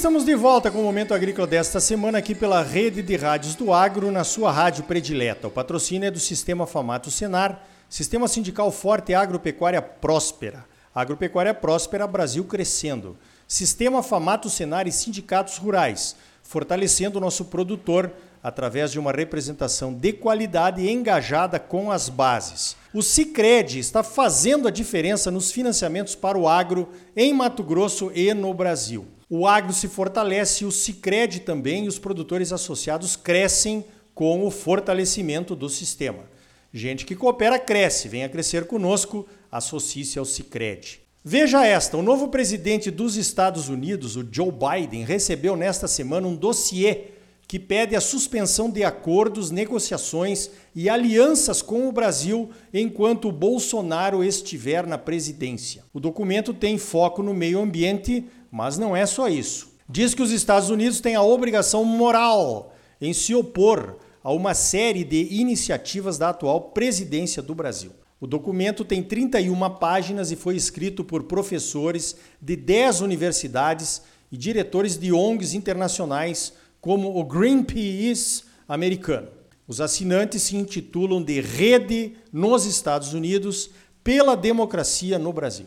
estamos 0.00 0.24
de 0.24 0.34
volta 0.34 0.70
com 0.70 0.80
o 0.80 0.82
Momento 0.82 1.12
Agrícola 1.12 1.46
desta 1.46 1.78
semana 1.78 2.16
aqui 2.16 2.34
pela 2.34 2.62
Rede 2.62 3.02
de 3.02 3.16
Rádios 3.16 3.54
do 3.54 3.70
Agro, 3.70 4.10
na 4.10 4.24
sua 4.24 4.50
rádio 4.50 4.84
predileta. 4.84 5.48
O 5.48 5.50
patrocínio 5.50 6.06
é 6.06 6.10
do 6.10 6.18
Sistema 6.18 6.66
Famato 6.66 7.10
Senar, 7.10 7.62
Sistema 7.86 8.26
Sindical 8.26 8.72
Forte 8.72 9.12
Agropecuária 9.12 9.82
Próspera. 9.82 10.64
Agropecuária 10.94 11.52
Próspera, 11.52 12.06
Brasil 12.06 12.42
crescendo. 12.44 13.14
Sistema 13.46 14.02
Famato 14.02 14.48
Senar 14.48 14.88
e 14.88 14.92
Sindicatos 14.92 15.58
Rurais, 15.58 16.16
fortalecendo 16.42 17.18
o 17.18 17.20
nosso 17.20 17.44
produtor 17.44 18.10
através 18.42 18.90
de 18.92 18.98
uma 18.98 19.12
representação 19.12 19.92
de 19.92 20.14
qualidade 20.14 20.80
e 20.80 20.90
engajada 20.90 21.60
com 21.60 21.92
as 21.92 22.08
bases. 22.08 22.74
O 22.94 23.02
Cicred 23.02 23.78
está 23.78 24.02
fazendo 24.02 24.66
a 24.66 24.70
diferença 24.70 25.30
nos 25.30 25.52
financiamentos 25.52 26.14
para 26.14 26.38
o 26.38 26.48
agro 26.48 26.88
em 27.14 27.34
Mato 27.34 27.62
Grosso 27.62 28.10
e 28.14 28.32
no 28.32 28.54
Brasil. 28.54 29.06
O 29.32 29.46
agro 29.46 29.72
se 29.72 29.86
fortalece, 29.86 30.64
o 30.64 30.72
Cicred 30.72 31.38
também 31.40 31.84
e 31.84 31.88
os 31.88 32.00
produtores 32.00 32.52
associados 32.52 33.14
crescem 33.14 33.84
com 34.12 34.44
o 34.44 34.50
fortalecimento 34.50 35.54
do 35.54 35.68
sistema. 35.68 36.24
Gente 36.72 37.06
que 37.06 37.14
coopera 37.14 37.56
cresce, 37.56 38.08
venha 38.08 38.28
crescer 38.28 38.66
conosco, 38.66 39.28
associe-se 39.48 40.18
ao 40.18 40.24
Cicred. 40.24 41.00
Veja 41.22 41.64
esta: 41.64 41.96
o 41.96 42.02
novo 42.02 42.26
presidente 42.26 42.90
dos 42.90 43.16
Estados 43.16 43.68
Unidos, 43.68 44.16
o 44.16 44.26
Joe 44.28 44.50
Biden, 44.50 45.04
recebeu 45.04 45.54
nesta 45.54 45.86
semana 45.86 46.26
um 46.26 46.34
dossiê 46.34 47.12
que 47.46 47.58
pede 47.58 47.96
a 47.96 48.00
suspensão 48.00 48.70
de 48.70 48.84
acordos, 48.84 49.50
negociações 49.50 50.50
e 50.72 50.88
alianças 50.88 51.60
com 51.60 51.88
o 51.88 51.92
Brasil 51.92 52.50
enquanto 52.72 53.32
Bolsonaro 53.32 54.22
estiver 54.22 54.86
na 54.86 54.96
presidência. 54.96 55.82
O 55.92 55.98
documento 55.98 56.54
tem 56.54 56.78
foco 56.78 57.24
no 57.24 57.34
meio 57.34 57.60
ambiente, 57.60 58.24
mas 58.50 58.78
não 58.78 58.96
é 58.96 59.06
só 59.06 59.28
isso. 59.28 59.70
Diz 59.88 60.14
que 60.14 60.22
os 60.22 60.30
Estados 60.30 60.70
Unidos 60.70 61.00
têm 61.00 61.14
a 61.14 61.22
obrigação 61.22 61.84
moral 61.84 62.74
em 63.00 63.12
se 63.12 63.34
opor 63.34 63.96
a 64.22 64.32
uma 64.32 64.54
série 64.54 65.04
de 65.04 65.28
iniciativas 65.34 66.18
da 66.18 66.28
atual 66.28 66.60
presidência 66.70 67.42
do 67.42 67.54
Brasil. 67.54 67.92
O 68.20 68.26
documento 68.26 68.84
tem 68.84 69.02
31 69.02 69.70
páginas 69.78 70.30
e 70.30 70.36
foi 70.36 70.54
escrito 70.54 71.02
por 71.02 71.22
professores 71.22 72.16
de 72.40 72.54
10 72.54 73.00
universidades 73.00 74.02
e 74.30 74.36
diretores 74.36 74.98
de 74.98 75.10
ONGs 75.10 75.54
internacionais 75.54 76.52
como 76.80 77.18
o 77.18 77.24
Greenpeace 77.24 78.44
americano. 78.68 79.28
Os 79.66 79.80
assinantes 79.80 80.42
se 80.42 80.56
intitulam 80.56 81.22
de 81.22 81.40
Rede 81.40 82.14
nos 82.32 82.66
Estados 82.66 83.14
Unidos 83.14 83.70
pela 84.04 84.36
Democracia 84.36 85.18
no 85.18 85.32
Brasil. 85.32 85.66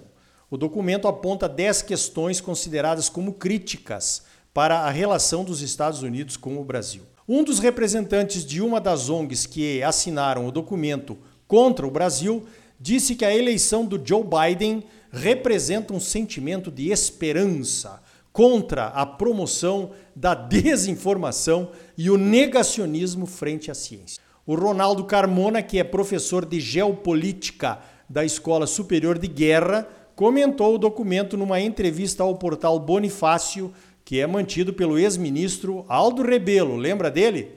O 0.54 0.58
documento 0.58 1.08
aponta 1.08 1.50
10 1.50 1.82
questões 1.82 2.40
consideradas 2.40 3.10
como 3.10 3.34
críticas 3.34 4.22
para 4.54 4.82
a 4.82 4.92
relação 4.92 5.44
dos 5.44 5.64
Estados 5.64 6.04
Unidos 6.04 6.38
com 6.38 6.60
o 6.60 6.64
Brasil. 6.64 7.02
Um 7.28 7.44
dos 7.44 7.58
representantes 7.58 8.46
de 8.46 8.62
uma 8.62 8.80
das 8.80 9.10
ONGs 9.10 9.48
que 9.48 9.82
assinaram 9.82 10.46
o 10.46 10.52
documento 10.52 11.18
contra 11.48 11.88
o 11.88 11.90
Brasil 11.90 12.46
disse 12.80 13.16
que 13.16 13.26
a 13.26 13.36
eleição 13.36 13.84
do 13.84 14.00
Joe 14.06 14.24
Biden 14.24 14.84
representa 15.12 15.92
um 15.92 16.00
sentimento 16.00 16.70
de 16.70 16.92
esperança 16.92 18.00
contra 18.32 18.90
a 18.90 19.08
promoção 19.08 19.90
da 20.16 20.36
desinformação 20.36 21.72
e 21.98 22.12
o 22.12 22.18
negacionismo 22.18 23.26
frente 23.26 23.72
à 23.72 23.74
ciência. 23.74 24.22
O 24.46 24.54
Ronaldo 24.54 25.04
Carmona, 25.06 25.64
que 25.64 25.80
é 25.80 25.84
professor 25.84 26.46
de 26.46 26.60
geopolítica 26.60 27.80
da 28.08 28.24
Escola 28.24 28.68
Superior 28.68 29.18
de 29.18 29.28
Guerra, 29.28 29.88
comentou 30.16 30.76
o 30.76 30.78
documento 30.78 31.38
numa 31.38 31.60
entrevista 31.60 32.24
ao 32.24 32.36
portal 32.36 32.80
Bonifácio, 32.80 33.74
que 34.06 34.20
é 34.20 34.28
mantido 34.28 34.74
pelo 34.74 34.98
ex-ministro 34.98 35.86
Aldo 35.88 36.22
Rebelo. 36.22 36.76
Lembra 36.76 37.10
dele? 37.10 37.52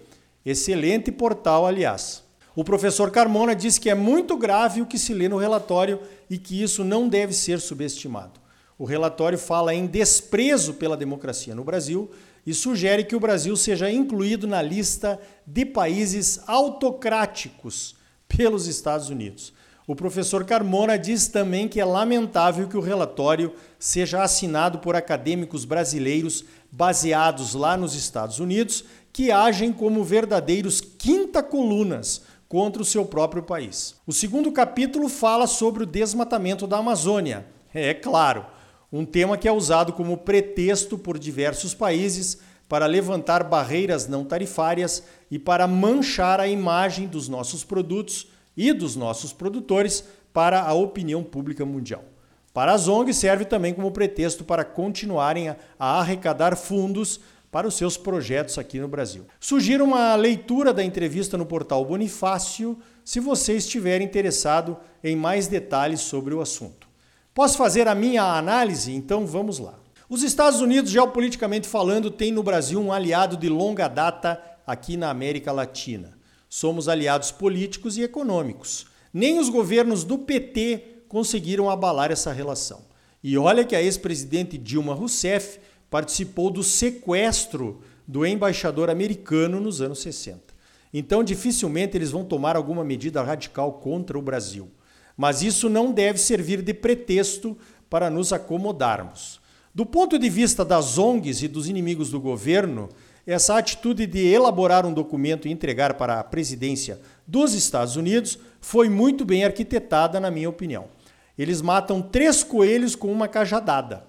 Excelente 0.44 1.10
portal, 1.10 1.66
aliás. 1.66 2.25
O 2.54 2.64
professor 2.64 3.10
Carmona 3.10 3.54
disse 3.54 3.80
que 3.80 3.91
é 3.91 3.94
muito 3.94 4.36
grave 4.36 4.80
o 4.80 4.86
que 4.86 4.98
se 4.98 5.12
lê 5.12 5.28
no 5.28 5.36
relatório 5.36 6.00
e 6.30 6.38
que 6.38 6.62
isso 6.62 6.82
não 6.82 7.08
deve 7.08 7.34
ser 7.34 7.60
subestimado. 7.60 8.41
O 8.78 8.84
relatório 8.84 9.38
fala 9.38 9.75
em 9.75 9.86
desprezo 9.86 10.75
pela 10.75 10.97
democracia 10.97 11.54
no 11.54 11.64
Brasil 11.64 12.10
e 12.47 12.54
sugere 12.54 13.04
que 13.04 13.16
o 13.16 13.20
Brasil 13.20 13.56
seja 13.56 13.91
incluído 13.91 14.47
na 14.47 14.62
lista 14.62 15.20
de 15.47 15.66
países 15.66 16.41
autocráticos 16.47 17.97
pelos 18.28 18.66
Estados 18.66 19.10
Unidos. 19.10 19.53
O 19.86 19.94
professor 19.94 20.44
Carmona 20.44 20.98
diz 20.98 21.28
também 21.28 21.69
que 21.69 21.78
é 21.78 21.84
lamentável 21.84 22.66
que 22.66 22.76
o 22.76 22.80
relatório 22.80 23.52
seja 23.78 24.20
assinado 24.20 24.80
por 24.80 24.97
acadêmicos 24.97 25.64
brasileiros 25.64 26.44
baseados 26.72 27.54
lá 27.54 27.76
nos 27.76 27.94
Estados 27.94 28.41
Unidos, 28.41 28.84
que 29.12 29.30
agem 29.30 29.72
como 29.72 30.02
verdadeiros 30.02 30.80
quinta 30.80 31.41
colunas 31.41 32.22
contra 32.48 32.82
o 32.82 32.84
seu 32.84 33.04
próprio 33.04 33.44
país. 33.44 33.94
O 34.04 34.12
segundo 34.12 34.50
capítulo 34.50 35.08
fala 35.08 35.47
sobre 35.47 35.84
o 35.84 35.86
desmatamento 35.86 36.66
da 36.66 36.78
Amazônia. 36.78 37.47
É 37.72 37.94
claro, 37.94 38.44
um 38.92 39.04
tema 39.04 39.36
que 39.36 39.47
é 39.47 39.53
usado 39.53 39.92
como 39.92 40.18
pretexto 40.18 40.98
por 40.98 41.16
diversos 41.16 41.74
países 41.74 42.38
para 42.68 42.86
levantar 42.86 43.44
barreiras 43.44 44.08
não 44.08 44.24
tarifárias 44.24 45.04
e 45.30 45.38
para 45.38 45.68
manchar 45.68 46.41
a 46.41 46.48
imagem 46.48 47.06
dos 47.06 47.28
nossos 47.28 47.62
produtos 47.62 48.26
e 48.56 48.72
dos 48.72 48.96
nossos 48.96 49.32
produtores 49.32 50.04
para 50.32 50.62
a 50.62 50.72
opinião 50.72 51.22
pública 51.22 51.64
mundial. 51.64 52.04
Para 52.52 52.72
as 52.72 52.88
ONGs 52.88 53.16
serve 53.16 53.44
também 53.44 53.74
como 53.74 53.90
pretexto 53.90 54.42
para 54.42 54.64
continuarem 54.64 55.50
a, 55.50 55.56
arrecadar 55.78 56.56
fundos 56.56 57.20
para 57.50 57.68
os 57.68 57.74
seus 57.74 57.96
projetos 57.96 58.58
aqui 58.58 58.80
no 58.80 58.88
Brasil. 58.88 59.26
Sugiro 59.38 59.84
uma 59.84 60.14
leitura 60.14 60.72
da 60.72 60.82
entrevista 60.82 61.36
no 61.36 61.44
portal 61.44 61.84
Bonifácio 61.84 62.78
se 63.04 63.20
você 63.20 63.54
estiver 63.56 64.00
interessado 64.00 64.76
em 65.04 65.14
mais 65.14 65.46
detalhes 65.46 66.00
sobre 66.00 66.34
o 66.34 66.40
assunto. 66.40 66.88
Posso 67.34 67.58
fazer 67.58 67.88
a 67.88 67.94
minha 67.94 68.22
análise? 68.22 68.92
Então 68.92 69.26
vamos 69.26 69.58
lá. 69.58 69.78
Os 70.08 70.22
Estados 70.22 70.60
Unidos, 70.60 70.90
geopoliticamente 70.90 71.68
falando, 71.68 72.10
têm 72.10 72.32
no 72.32 72.42
Brasil 72.42 72.80
um 72.80 72.92
aliado 72.92 73.36
de 73.36 73.48
longa 73.48 73.86
data 73.86 74.42
aqui 74.66 74.96
na 74.96 75.10
América 75.10 75.52
Latina. 75.52 76.16
Somos 76.58 76.88
aliados 76.88 77.30
políticos 77.30 77.98
e 77.98 78.02
econômicos. 78.02 78.86
Nem 79.12 79.38
os 79.38 79.50
governos 79.50 80.04
do 80.04 80.16
PT 80.16 81.02
conseguiram 81.06 81.68
abalar 81.68 82.10
essa 82.10 82.32
relação. 82.32 82.80
E 83.22 83.36
olha 83.36 83.62
que 83.62 83.76
a 83.76 83.82
ex-presidente 83.82 84.56
Dilma 84.56 84.94
Rousseff 84.94 85.58
participou 85.90 86.50
do 86.50 86.62
sequestro 86.62 87.82
do 88.08 88.24
embaixador 88.24 88.88
americano 88.88 89.60
nos 89.60 89.82
anos 89.82 89.98
60. 89.98 90.54
Então, 90.94 91.22
dificilmente 91.22 91.94
eles 91.94 92.10
vão 92.10 92.24
tomar 92.24 92.56
alguma 92.56 92.82
medida 92.82 93.22
radical 93.22 93.74
contra 93.74 94.18
o 94.18 94.22
Brasil. 94.22 94.70
Mas 95.14 95.42
isso 95.42 95.68
não 95.68 95.92
deve 95.92 96.18
servir 96.18 96.62
de 96.62 96.72
pretexto 96.72 97.54
para 97.90 98.08
nos 98.08 98.32
acomodarmos. 98.32 99.42
Do 99.74 99.84
ponto 99.84 100.18
de 100.18 100.30
vista 100.30 100.64
das 100.64 100.96
ONGs 100.96 101.42
e 101.42 101.48
dos 101.48 101.68
inimigos 101.68 102.08
do 102.08 102.18
governo, 102.18 102.88
essa 103.26 103.59
atitude 103.59 104.06
de 104.06 104.25
elaborar 104.25 104.87
um 104.87 104.92
documento 104.92 105.48
e 105.48 105.50
entregar 105.50 105.94
para 105.94 106.20
a 106.20 106.25
presidência 106.25 107.00
dos 107.26 107.54
Estados 107.54 107.97
Unidos 107.97 108.38
foi 108.60 108.88
muito 108.88 109.25
bem 109.25 109.44
arquitetada, 109.44 110.20
na 110.20 110.31
minha 110.31 110.48
opinião. 110.48 110.87
Eles 111.36 111.60
matam 111.60 112.00
três 112.00 112.44
coelhos 112.44 112.94
com 112.94 113.10
uma 113.10 113.26
cajadada. 113.26 114.04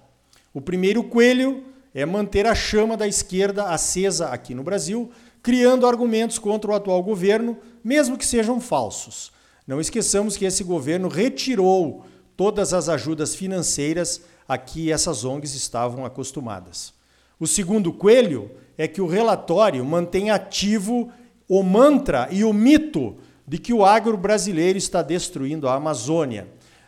O 0.54 0.60
primeiro 0.60 1.02
coelho 1.02 1.64
é 1.92 2.06
manter 2.06 2.46
a 2.46 2.54
chama 2.54 2.96
da 2.96 3.08
esquerda 3.08 3.64
acesa 3.64 4.28
aqui 4.28 4.54
no 4.54 4.62
Brasil, 4.62 5.10
criando 5.42 5.86
argumentos 5.86 6.38
contra 6.38 6.70
o 6.70 6.74
atual 6.74 7.02
governo, 7.02 7.58
mesmo 7.82 8.16
que 8.16 8.24
sejam 8.24 8.60
falsos. 8.60 9.32
Não 9.66 9.80
esqueçamos 9.80 10.36
que 10.36 10.44
esse 10.44 10.62
governo 10.62 11.08
retirou 11.08 12.04
todas 12.36 12.72
as 12.72 12.88
ajudas 12.88 13.34
financeiras 13.34 14.22
a 14.48 14.56
que 14.56 14.90
essas 14.92 15.24
ONGs 15.24 15.54
estavam 15.54 16.06
acostumadas. 16.06 16.94
O 17.38 17.46
segundo 17.46 17.92
coelho 17.92 18.50
é 18.78 18.86
que 18.86 19.02
o 19.02 19.08
relatório 19.08 19.84
mantém 19.84 20.30
ativo 20.30 21.10
o 21.48 21.62
mantra 21.64 22.28
e 22.30 22.44
o 22.44 22.52
mito 22.52 23.16
de 23.46 23.58
que 23.58 23.74
o 23.74 23.84
agro 23.84 24.16
brasileiro 24.16 24.78
está 24.78 25.02
destruindo 25.02 25.68
a 25.68 25.74
Amazônia. 25.74 26.46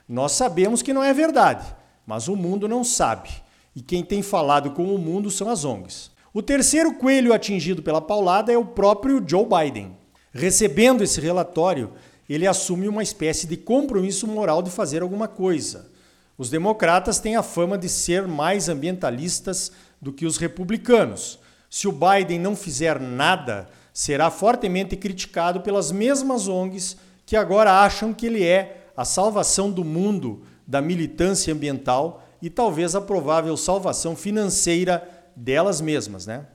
Nós 0.08 0.32
sabemos 0.32 0.82
que 0.82 0.92
não 0.92 1.02
é 1.02 1.12
verdade, 1.12 1.66
mas 2.06 2.28
o 2.28 2.36
mundo 2.36 2.68
não 2.68 2.84
sabe. 2.84 3.30
E 3.74 3.82
quem 3.82 4.04
tem 4.04 4.22
falado 4.22 4.70
com 4.70 4.94
o 4.94 4.98
mundo 4.98 5.30
são 5.30 5.48
as 5.48 5.64
ONGs. 5.64 6.12
O 6.32 6.40
terceiro 6.40 6.94
coelho 6.94 7.32
atingido 7.32 7.82
pela 7.82 8.00
paulada 8.00 8.52
é 8.52 8.58
o 8.58 8.64
próprio 8.64 9.22
Joe 9.26 9.44
Biden. 9.44 9.96
Recebendo 10.32 11.02
esse 11.02 11.20
relatório, 11.20 11.90
ele 12.28 12.46
assume 12.46 12.86
uma 12.86 13.02
espécie 13.02 13.48
de 13.48 13.56
compromisso 13.56 14.28
moral 14.28 14.62
de 14.62 14.70
fazer 14.70 15.02
alguma 15.02 15.26
coisa. 15.26 15.90
Os 16.38 16.48
democratas 16.48 17.18
têm 17.18 17.34
a 17.34 17.42
fama 17.42 17.76
de 17.76 17.88
ser 17.88 18.28
mais 18.28 18.68
ambientalistas 18.68 19.72
do 20.00 20.12
que 20.12 20.24
os 20.24 20.36
republicanos. 20.36 21.39
Se 21.70 21.86
o 21.86 21.92
Biden 21.92 22.40
não 22.40 22.56
fizer 22.56 22.98
nada, 22.98 23.70
será 23.94 24.28
fortemente 24.28 24.96
criticado 24.96 25.60
pelas 25.60 25.92
mesmas 25.92 26.48
ONGs 26.48 26.96
que 27.24 27.36
agora 27.36 27.84
acham 27.84 28.12
que 28.12 28.26
ele 28.26 28.44
é 28.44 28.88
a 28.96 29.04
salvação 29.04 29.70
do 29.70 29.84
mundo 29.84 30.42
da 30.66 30.82
militância 30.82 31.54
ambiental 31.54 32.26
e 32.42 32.50
talvez 32.50 32.96
a 32.96 33.00
provável 33.00 33.56
salvação 33.56 34.16
financeira 34.16 35.08
delas 35.36 35.80
mesmas, 35.80 36.26
né? 36.26 36.46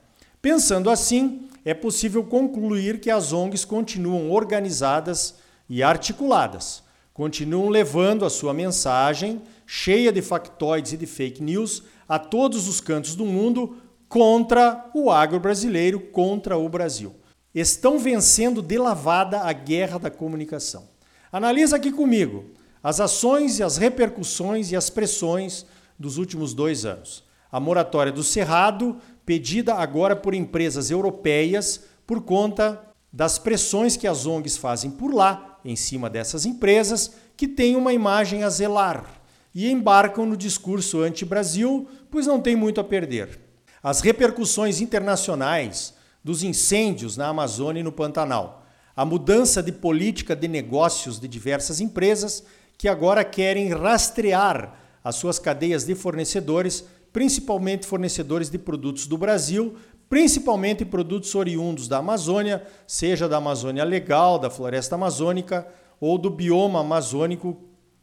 Pensando 0.42 0.90
assim, 0.90 1.48
é 1.64 1.74
possível 1.74 2.24
concluir 2.24 3.00
que 3.00 3.10
as 3.10 3.32
ONGs 3.32 3.64
continuam 3.64 4.30
organizadas 4.30 5.36
e 5.70 5.82
articuladas, 5.82 6.84
continuam 7.14 7.70
levando 7.70 8.26
a 8.26 8.30
sua 8.30 8.54
mensagem, 8.54 9.42
cheia 9.66 10.12
de 10.12 10.22
factoides 10.22 10.92
e 10.92 10.98
de 10.98 11.06
fake 11.06 11.42
news, 11.42 11.84
a 12.08 12.20
todos 12.20 12.68
os 12.68 12.82
cantos 12.82 13.16
do 13.16 13.26
mundo 13.26 13.78
contra 14.08 14.90
o 14.94 15.10
agro 15.10 15.40
brasileiro, 15.40 16.00
contra 16.00 16.58
o 16.58 16.70
Brasil. 16.70 17.16
Estão 17.54 17.98
vencendo 17.98 18.62
de 18.62 18.78
lavada 18.78 19.42
a 19.42 19.54
guerra 19.54 19.98
da 19.98 20.12
comunicação. 20.12 20.88
Analisa 21.32 21.76
aqui 21.78 21.92
comigo 21.92 22.46
as 22.84 23.00
ações 23.00 23.60
e 23.60 23.64
as 23.64 23.78
repercussões 23.78 24.72
e 24.72 24.76
as 24.76 24.90
pressões 24.90 25.66
dos 25.98 26.18
últimos 26.18 26.54
dois 26.54 26.86
anos. 26.86 27.24
A 27.52 27.60
moratória 27.60 28.12
do 28.12 28.24
Cerrado, 28.24 28.98
pedida 29.26 29.74
agora 29.74 30.16
por 30.16 30.34
empresas 30.34 30.92
europeias 30.92 31.84
por 32.06 32.22
conta 32.22 32.82
das 33.12 33.40
pressões 33.40 33.98
que 33.98 34.08
as 34.08 34.26
ONGs 34.26 34.58
fazem 34.58 34.92
por 34.92 35.14
lá, 35.14 35.60
em 35.66 35.76
cima 35.76 36.10
dessas 36.10 36.46
empresas, 36.46 37.14
que 37.36 37.48
têm 37.48 37.76
uma 37.76 37.94
imagem 37.94 38.44
a 38.44 38.50
zelar 38.50 39.06
e 39.54 39.72
embarcam 39.72 40.26
no 40.26 40.36
discurso 40.36 41.02
anti-Brasil, 41.02 41.88
pois 42.12 42.28
não 42.28 42.42
tem 42.42 42.56
muito 42.56 42.80
a 42.82 42.84
perder. 42.84 43.45
As 43.86 44.02
repercussões 44.02 44.82
internacionais 44.82 45.94
dos 46.24 46.42
incêndios 46.42 47.16
na 47.18 47.28
Amazônia 47.28 47.82
e 47.82 47.84
no 47.84 47.92
Pantanal, 47.92 48.66
a 48.96 49.06
mudança 49.06 49.62
de 49.62 49.72
política 49.72 50.36
de 50.36 50.48
negócios 50.48 51.20
de 51.20 51.28
diversas 51.28 51.80
empresas 51.80 52.44
que 52.80 52.88
agora 52.88 53.24
querem 53.24 53.72
rastrear 53.72 54.76
as 55.04 55.18
suas 55.18 55.38
cadeias 55.38 55.86
de 55.86 55.94
fornecedores, 55.94 56.84
principalmente 57.14 57.86
fornecedores 57.86 58.50
de 58.50 58.58
produtos 58.58 59.06
do 59.06 59.20
Brasil, 59.20 59.76
principalmente 60.10 60.84
produtos 60.84 61.36
oriundos 61.36 61.88
da 61.88 62.00
Amazônia, 62.00 62.66
seja 62.88 63.30
da 63.30 63.38
Amazônia 63.38 63.84
legal, 63.84 64.40
da 64.40 64.50
floresta 64.50 64.96
amazônica 64.96 65.68
ou 66.02 66.18
do 66.18 66.32
bioma 66.32 66.80
amazônico, 66.80 67.56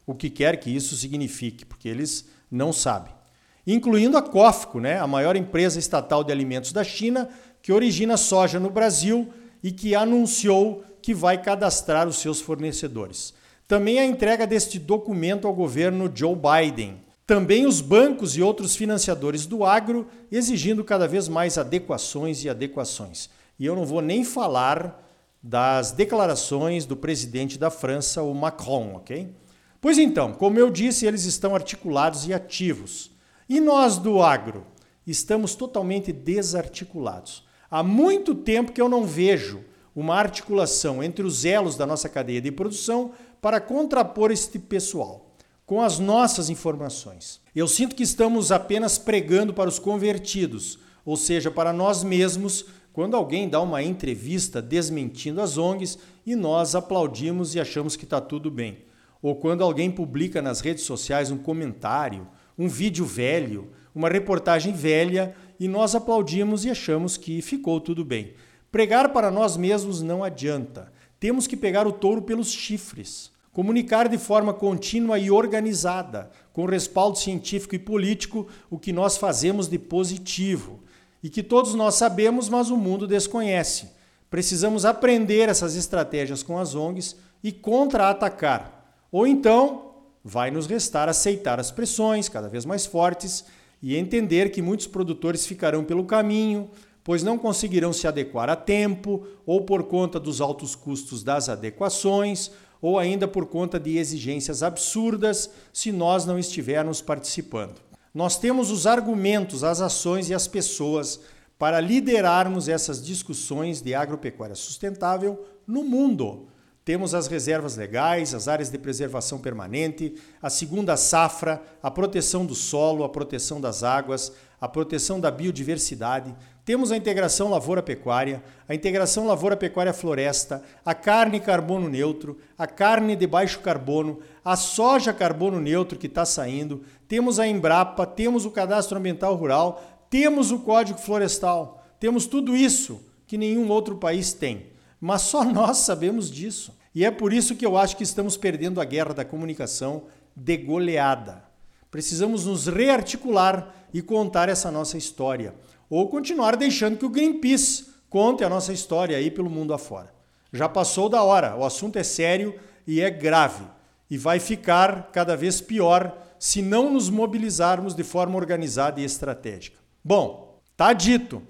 o 0.07 0.15
que 0.15 0.29
quer 0.29 0.55
que 0.61 0.73
isso 0.73 0.95
signifique, 0.95 1.65
porque 1.65 1.89
eles 1.89 2.29
não 2.49 2.71
sabem. 2.71 3.22
Incluindo 3.65 4.17
a 4.17 4.21
Cofco, 4.21 4.79
né, 4.79 4.99
a 4.99 5.07
maior 5.07 5.35
empresa 5.35 5.79
estatal 5.79 6.23
de 6.23 6.31
alimentos 6.31 6.71
da 6.71 6.83
China, 6.83 7.29
que 7.61 7.71
origina 7.71 8.17
soja 8.17 8.59
no 8.59 8.69
Brasil 8.69 9.29
e 9.63 9.71
que 9.71 9.95
anunciou 9.95 10.83
que 11.01 11.13
vai 11.13 11.41
cadastrar 11.41 12.07
os 12.07 12.17
seus 12.17 12.41
fornecedores. 12.41 13.33
Também 13.67 13.99
a 13.99 14.05
entrega 14.05 14.45
deste 14.45 14.77
documento 14.77 15.47
ao 15.47 15.53
governo 15.53 16.11
Joe 16.13 16.35
Biden. 16.35 17.01
Também 17.25 17.65
os 17.65 17.79
bancos 17.79 18.35
e 18.35 18.41
outros 18.41 18.75
financiadores 18.75 19.45
do 19.45 19.63
agro 19.63 20.07
exigindo 20.29 20.83
cada 20.83 21.07
vez 21.07 21.29
mais 21.29 21.57
adequações 21.57 22.43
e 22.43 22.49
adequações. 22.49 23.29
E 23.57 23.65
eu 23.65 23.75
não 23.75 23.85
vou 23.85 24.01
nem 24.01 24.25
falar 24.25 25.01
das 25.41 25.91
declarações 25.91 26.85
do 26.85 26.95
presidente 26.95 27.57
da 27.57 27.69
França, 27.69 28.21
o 28.21 28.33
Macron, 28.33 28.95
ok? 28.95 29.33
Pois 29.79 29.97
então, 29.97 30.33
como 30.33 30.59
eu 30.59 30.69
disse, 30.69 31.05
eles 31.05 31.25
estão 31.25 31.55
articulados 31.55 32.27
e 32.27 32.33
ativos. 32.33 33.12
E 33.53 33.61
nós 33.61 33.99
do 33.99 34.19
agro? 34.19 34.65
Estamos 35.05 35.53
totalmente 35.53 36.11
desarticulados. 36.11 37.43
Há 37.69 37.83
muito 37.83 38.33
tempo 38.33 38.71
que 38.71 38.81
eu 38.81 38.89
não 38.89 39.05
vejo 39.05 39.63
uma 39.95 40.15
articulação 40.15 41.03
entre 41.03 41.23
os 41.23 41.45
elos 41.45 41.77
da 41.77 41.85
nossa 41.85 42.09
cadeia 42.09 42.41
de 42.41 42.51
produção 42.51 43.11
para 43.39 43.61
contrapor 43.61 44.31
este 44.31 44.57
pessoal 44.57 45.35
com 45.67 45.83
as 45.83 45.99
nossas 45.99 46.49
informações. 46.49 47.39
Eu 47.55 47.67
sinto 47.67 47.95
que 47.95 48.01
estamos 48.01 48.51
apenas 48.51 48.97
pregando 48.97 49.53
para 49.53 49.69
os 49.69 49.77
convertidos, 49.77 50.79
ou 51.05 51.15
seja, 51.15 51.51
para 51.51 51.71
nós 51.71 52.03
mesmos, 52.03 52.65
quando 52.91 53.15
alguém 53.15 53.47
dá 53.47 53.61
uma 53.61 53.83
entrevista 53.83 54.63
desmentindo 54.63 55.39
as 55.39 55.59
ONGs 55.59 55.99
e 56.25 56.35
nós 56.35 56.73
aplaudimos 56.73 57.53
e 57.53 57.59
achamos 57.59 57.95
que 57.95 58.03
está 58.03 58.19
tudo 58.19 58.49
bem. 58.49 58.79
Ou 59.21 59.35
quando 59.35 59.63
alguém 59.63 59.91
publica 59.91 60.41
nas 60.41 60.59
redes 60.59 60.85
sociais 60.85 61.29
um 61.29 61.37
comentário, 61.37 62.27
um 62.57 62.67
vídeo 62.67 63.05
velho, 63.05 63.69
uma 63.93 64.09
reportagem 64.09 64.73
velha 64.73 65.35
e 65.59 65.67
nós 65.67 65.95
aplaudimos 65.95 66.65
e 66.65 66.69
achamos 66.69 67.17
que 67.17 67.41
ficou 67.41 67.79
tudo 67.79 68.03
bem. 68.03 68.33
Pregar 68.71 69.09
para 69.09 69.29
nós 69.29 69.55
mesmos 69.55 70.01
não 70.01 70.23
adianta. 70.23 70.91
Temos 71.19 71.47
que 71.47 71.55
pegar 71.55 71.87
o 71.87 71.91
touro 71.91 72.21
pelos 72.21 72.51
chifres. 72.51 73.31
Comunicar 73.51 74.09
de 74.09 74.17
forma 74.17 74.51
contínua 74.51 75.19
e 75.19 75.29
organizada, 75.29 76.31
com 76.51 76.65
respaldo 76.65 77.19
científico 77.19 77.75
e 77.75 77.79
político, 77.79 78.47
o 78.69 78.79
que 78.79 78.91
nós 78.91 79.15
fazemos 79.15 79.67
de 79.67 79.77
positivo 79.77 80.83
e 81.21 81.29
que 81.29 81.43
todos 81.43 81.75
nós 81.75 81.95
sabemos, 81.95 82.49
mas 82.49 82.69
o 82.69 82.75
mundo 82.75 83.07
desconhece. 83.07 83.91
Precisamos 84.29 84.83
aprender 84.83 85.47
essas 85.47 85.75
estratégias 85.75 86.41
com 86.41 86.57
as 86.57 86.73
ONGs 86.73 87.15
e 87.43 87.51
contra-atacar. 87.51 88.83
Ou 89.11 89.27
então, 89.27 89.92
vai 90.23 90.49
nos 90.49 90.67
restar 90.67 91.09
aceitar 91.09 91.59
as 91.59 91.71
pressões 91.71 92.29
cada 92.29 92.47
vez 92.47 92.65
mais 92.65 92.85
fortes 92.85 93.43
e 93.81 93.97
entender 93.97 94.49
que 94.49 94.61
muitos 94.61 94.87
produtores 94.87 95.45
ficarão 95.45 95.83
pelo 95.83 96.05
caminho, 96.05 96.69
pois 97.03 97.21
não 97.21 97.37
conseguirão 97.37 97.91
se 97.91 98.07
adequar 98.07 98.49
a 98.49 98.55
tempo, 98.55 99.27
ou 99.45 99.65
por 99.65 99.83
conta 99.83 100.19
dos 100.19 100.39
altos 100.39 100.73
custos 100.73 101.21
das 101.21 101.49
adequações, 101.49 102.49
ou 102.81 102.97
ainda 102.97 103.27
por 103.27 103.45
conta 103.45 103.79
de 103.79 103.97
exigências 103.97 104.63
absurdas 104.63 105.49
se 105.73 105.91
nós 105.91 106.25
não 106.25 106.39
estivermos 106.39 107.01
participando. 107.01 107.81
Nós 108.13 108.37
temos 108.37 108.71
os 108.71 108.87
argumentos, 108.87 109.63
as 109.63 109.81
ações 109.81 110.29
e 110.29 110.33
as 110.33 110.47
pessoas 110.47 111.19
para 111.57 111.79
liderarmos 111.79 112.69
essas 112.69 113.03
discussões 113.03 113.81
de 113.81 113.93
agropecuária 113.93 114.55
sustentável 114.55 115.45
no 115.65 115.83
mundo. 115.83 116.47
Temos 116.85 117.13
as 117.13 117.27
reservas 117.27 117.77
legais, 117.77 118.33
as 118.33 118.49
áreas 118.49 118.69
de 118.69 118.77
preservação 118.77 119.39
permanente, 119.39 120.15
a 120.41 120.49
segunda 120.49 120.97
safra, 120.97 121.61
a 121.81 121.89
proteção 121.89 122.45
do 122.45 122.53
solo, 122.53 123.05
a 123.05 123.09
proteção 123.09 123.61
das 123.61 123.83
águas, 123.83 124.33
a 124.59 124.67
proteção 124.67 125.17
da 125.17 125.31
biodiversidade. 125.31 126.35
Temos 126.65 126.91
a 126.91 126.97
integração 126.97 127.49
lavoura-pecuária, 127.49 128.43
a 128.67 128.75
integração 128.75 129.25
lavoura-pecuária-floresta, 129.25 130.61
a 130.85 130.93
carne 130.93 131.39
carbono 131.39 131.87
neutro, 131.87 132.37
a 132.57 132.67
carne 132.67 133.15
de 133.15 133.27
baixo 133.27 133.61
carbono, 133.61 134.19
a 134.43 134.57
soja 134.57 135.13
carbono 135.13 135.61
neutro 135.61 135.97
que 135.97 136.07
está 136.07 136.25
saindo. 136.25 136.83
Temos 137.07 137.39
a 137.39 137.47
Embrapa, 137.47 138.05
temos 138.05 138.45
o 138.45 138.51
cadastro 138.51 138.97
ambiental 138.97 139.35
rural, 139.35 139.81
temos 140.09 140.51
o 140.51 140.59
código 140.59 140.99
florestal. 140.99 141.81
Temos 141.97 142.25
tudo 142.25 142.53
isso 142.57 142.99
que 143.25 143.37
nenhum 143.37 143.69
outro 143.69 143.95
país 143.95 144.33
tem 144.33 144.72
mas 145.03 145.23
só 145.23 145.43
nós 145.43 145.79
sabemos 145.79 146.31
disso. 146.31 146.73
E 146.95 147.03
é 147.03 147.11
por 147.11 147.33
isso 147.33 147.57
que 147.57 147.65
eu 147.65 147.75
acho 147.75 147.97
que 147.97 148.03
estamos 148.03 148.37
perdendo 148.37 148.79
a 148.79 148.85
guerra 148.85 149.13
da 149.13 149.25
comunicação 149.25 150.03
de 150.33 150.55
goleada. 150.55 151.43
Precisamos 151.91 152.45
nos 152.45 152.67
rearticular 152.67 153.75
e 153.93 154.01
contar 154.01 154.47
essa 154.47 154.71
nossa 154.71 154.97
história, 154.97 155.53
ou 155.89 156.07
continuar 156.07 156.55
deixando 156.55 156.97
que 156.97 157.05
o 157.05 157.09
Greenpeace 157.09 157.87
conte 158.09 158.45
a 158.45 158.49
nossa 158.49 158.71
história 158.71 159.17
aí 159.17 159.29
pelo 159.29 159.49
mundo 159.49 159.73
afora. 159.73 160.13
Já 160.53 160.69
passou 160.69 161.09
da 161.09 161.21
hora, 161.21 161.53
o 161.57 161.65
assunto 161.65 161.99
é 161.99 162.03
sério 162.03 162.57
e 162.87 163.01
é 163.01 163.09
grave, 163.09 163.65
e 164.09 164.17
vai 164.17 164.39
ficar 164.39 165.09
cada 165.11 165.35
vez 165.35 165.59
pior 165.59 166.17
se 166.39 166.61
não 166.61 166.89
nos 166.89 167.09
mobilizarmos 167.09 167.93
de 167.93 168.05
forma 168.05 168.37
organizada 168.37 169.01
e 169.01 169.03
estratégica. 169.03 169.77
Bom, 170.01 170.61
tá 170.77 170.93
dito. 170.93 171.43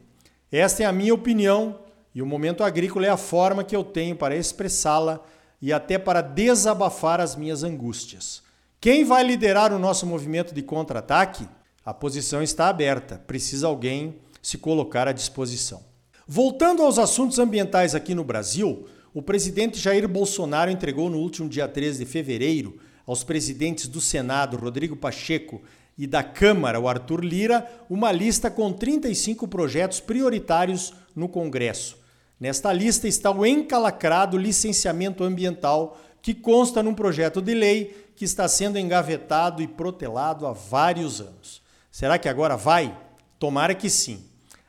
Esta 0.51 0.81
é 0.81 0.85
a 0.87 0.91
minha 0.91 1.13
opinião 1.13 1.82
e 2.13 2.21
o 2.21 2.25
momento 2.25 2.63
agrícola 2.63 3.05
é 3.05 3.09
a 3.09 3.17
forma 3.17 3.63
que 3.63 3.75
eu 3.75 3.83
tenho 3.83 4.15
para 4.15 4.35
expressá-la 4.35 5.23
e 5.61 5.73
até 5.73 5.97
para 5.97 6.21
desabafar 6.21 7.19
as 7.19 7.35
minhas 7.35 7.63
angústias. 7.63 8.43
Quem 8.79 9.03
vai 9.03 9.23
liderar 9.23 9.73
o 9.73 9.79
nosso 9.79 10.05
movimento 10.05 10.53
de 10.53 10.61
contra-ataque? 10.61 11.47
A 11.85 11.93
posição 11.93 12.43
está 12.43 12.67
aberta, 12.67 13.21
precisa 13.25 13.67
alguém 13.67 14.15
se 14.41 14.57
colocar 14.57 15.07
à 15.07 15.11
disposição. 15.11 15.81
Voltando 16.27 16.83
aos 16.83 16.99
assuntos 16.99 17.39
ambientais 17.39 17.95
aqui 17.95 18.13
no 18.13 18.23
Brasil, 18.23 18.87
o 19.13 19.21
presidente 19.21 19.79
Jair 19.79 20.07
Bolsonaro 20.07 20.69
entregou 20.69 21.09
no 21.09 21.17
último 21.17 21.47
dia 21.47 21.67
13 21.67 21.99
de 21.99 22.05
fevereiro 22.05 22.77
aos 23.05 23.23
presidentes 23.23 23.87
do 23.87 24.01
Senado, 24.01 24.57
Rodrigo 24.57 24.95
Pacheco, 24.95 25.61
e 25.97 26.07
da 26.07 26.23
Câmara, 26.23 26.79
o 26.79 26.87
Arthur 26.87 27.23
Lira, 27.23 27.69
uma 27.89 28.11
lista 28.11 28.49
com 28.49 28.71
35 28.73 29.47
projetos 29.47 29.99
prioritários 29.99 30.93
no 31.15 31.29
Congresso. 31.29 32.02
Nesta 32.43 32.73
lista 32.73 33.07
está 33.07 33.31
o 33.31 33.45
encalacrado 33.45 34.37
licenciamento 34.37 35.23
ambiental, 35.23 35.97
que 36.21 36.33
consta 36.33 36.83
num 36.83 36.93
projeto 36.93 37.41
de 37.41 37.53
lei 37.53 38.09
que 38.17 38.25
está 38.25 38.49
sendo 38.49 38.77
engavetado 38.77 39.63
e 39.63 39.67
protelado 39.67 40.45
há 40.45 40.51
vários 40.51 41.21
anos. 41.21 41.61
Será 41.89 42.17
que 42.17 42.27
agora 42.27 42.57
vai? 42.57 42.99
Tomara 43.39 43.73
que 43.73 43.89
sim. 43.89 44.25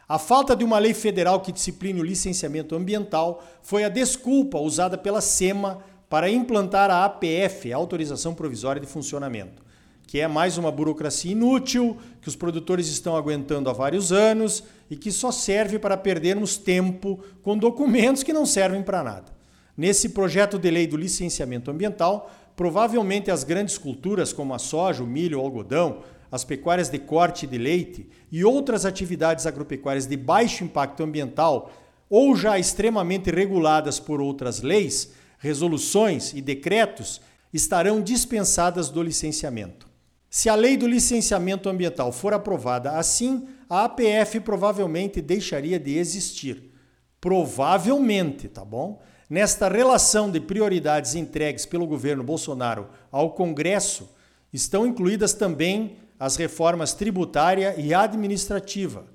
A 0.09 0.21
falta 0.21 0.55
de 0.55 0.63
uma 0.63 0.79
lei 0.79 0.95
federal 0.95 1.41
que 1.41 1.51
discipline 1.51 1.99
o 1.99 2.05
licenciamento 2.05 2.77
ambiental 2.77 3.43
foi 3.61 3.83
a 3.83 3.89
desculpa 3.89 4.57
usada 4.61 4.97
pela 4.97 5.21
SEMA 5.21 5.83
para 6.09 6.31
implantar 6.31 6.93
a 6.93 7.05
APF, 7.05 7.73
a 7.73 7.77
Autorização 7.77 8.37
Provisória 8.37 8.81
de 8.81 8.87
Funcionamento, 8.87 9.64
que 10.07 10.21
é 10.21 10.29
mais 10.29 10.59
uma 10.59 10.71
burocracia 10.71 11.33
inútil, 11.33 11.97
que 12.21 12.29
os 12.29 12.37
produtores 12.37 12.89
estão 12.89 13.17
aguentando 13.17 13.69
há 13.69 13.73
vários 13.73 14.13
anos 14.13 14.63
e 14.91 14.97
que 14.97 15.11
só 15.11 15.33
serve 15.33 15.79
para 15.79 15.97
perdermos 15.97 16.57
tempo 16.57 17.21
com 17.43 17.57
documentos 17.57 18.23
que 18.23 18.33
não 18.33 18.47
servem 18.47 18.83
para 18.83 19.03
nada. 19.03 19.33
Nesse 19.77 20.11
projeto 20.11 20.59
de 20.59 20.71
lei 20.71 20.87
do 20.87 20.97
licenciamento 20.97 21.71
ambiental, 21.71 22.31
provavelmente 22.55 23.31
as 23.31 23.43
grandes 23.43 23.77
culturas 23.77 24.33
como 24.33 24.55
a 24.55 24.59
soja, 24.59 25.03
o 25.03 25.07
milho, 25.07 25.41
o 25.41 25.43
algodão, 25.43 26.03
as 26.31 26.45
pecuárias 26.45 26.89
de 26.89 26.99
corte 26.99 27.47
de 27.47 27.59
leite 27.59 28.09
e 28.31 28.45
outras 28.45 28.85
atividades 28.85 29.47
agropecuárias 29.47 30.07
de 30.07 30.17
baixo 30.17 30.65
impacto 30.65 31.03
ambiental 31.03 31.73
ou 32.09 32.37
já 32.37 32.59
extremamente 32.59 33.31
reguladas 33.31 33.99
por 33.99 34.21
outras 34.21 34.61
leis, 34.61 35.13
resoluções 35.39 36.33
e 36.33 36.41
decretos 36.41 37.21
estarão 37.53 38.01
dispensadas 38.01 38.89
do 38.89 39.03
licenciamento. 39.03 39.94
Se 40.35 40.49
a 40.49 40.57
lei 40.57 40.77
do 40.77 40.89
licenciamento 40.89 41.69
ambiental 41.69 42.11
for 42.11 42.35
aprovada 42.35 42.99
assim, 42.99 43.47
a 43.71 43.85
APF 43.85 44.41
provavelmente 44.41 45.23
deixaria 45.23 45.79
de 45.79 45.97
existir. 45.97 46.73
Provavelmente, 47.21 48.49
tá 48.49 48.65
bom? 48.65 49.01
Nesta 49.31 49.69
relação 49.69 50.29
de 50.29 50.41
prioridades 50.41 51.15
entregues 51.15 51.65
pelo 51.65 51.87
governo 51.87 52.25
Bolsonaro 52.25 52.89
ao 53.13 53.31
Congresso, 53.31 54.13
estão 54.53 54.85
incluídas 54.85 55.35
também 55.35 55.99
as 56.19 56.35
reformas 56.35 56.95
tributária 56.95 57.77
e 57.79 57.95
administrativa. 57.95 59.07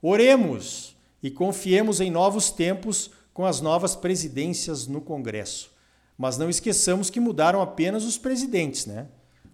Oremos 0.00 0.96
e 1.22 1.30
confiemos 1.30 2.00
em 2.00 2.10
novos 2.10 2.50
tempos 2.50 3.10
com 3.34 3.44
as 3.44 3.60
novas 3.60 3.94
presidências 3.94 4.86
no 4.86 5.02
Congresso. 5.02 5.70
Mas 6.16 6.38
não 6.38 6.48
esqueçamos 6.48 7.10
que 7.10 7.20
mudaram 7.20 7.60
apenas 7.60 8.04
os 8.04 8.16
presidentes, 8.16 8.86
né? 8.86 9.08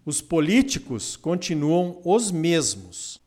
Os 0.08 0.22
políticos 0.22 1.18
continuam 1.18 2.00
os 2.02 2.30
mesmos. 2.30 3.20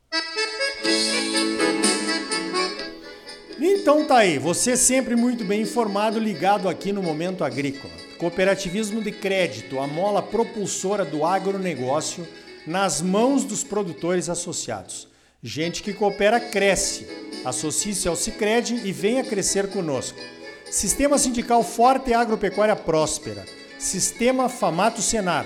Então 3.59 4.07
tá 4.07 4.17
aí, 4.17 4.39
você 4.39 4.75
sempre 4.75 5.15
muito 5.15 5.45
bem 5.45 5.61
informado, 5.61 6.17
ligado 6.17 6.67
aqui 6.67 6.91
no 6.91 7.03
Momento 7.03 7.43
Agrícola. 7.43 7.93
Cooperativismo 8.17 8.99
de 8.99 9.11
crédito, 9.11 9.77
a 9.79 9.85
mola 9.85 10.23
propulsora 10.23 11.05
do 11.05 11.23
agronegócio 11.23 12.27
nas 12.65 12.99
mãos 12.99 13.43
dos 13.43 13.63
produtores 13.63 14.27
associados. 14.27 15.07
Gente 15.43 15.83
que 15.83 15.93
coopera 15.93 16.39
cresce. 16.39 17.05
Associe-se 17.45 18.07
ao 18.07 18.15
Sicredi 18.15 18.81
e 18.83 18.91
venha 18.91 19.23
crescer 19.23 19.69
conosco. 19.69 20.17
Sistema 20.65 21.19
sindical 21.19 21.63
forte 21.63 22.09
e 22.09 22.15
agropecuária 22.15 22.75
próspera. 22.75 23.45
Sistema 23.77 24.49
Famato 24.49 24.99
Senar, 24.99 25.45